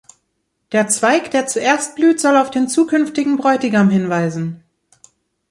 Der 0.71 0.87
Zweig, 0.87 1.29
der 1.29 1.45
zuerst 1.45 1.95
blüht, 1.95 2.19
soll 2.19 2.35
auf 2.35 2.49
den 2.49 2.67
zukünftigen 2.67 3.37
Bräutigam 3.37 3.91
hinweisen. 3.91 4.63